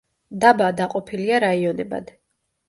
[0.43, 2.11] დაბა დაყოფილია რაიონებად.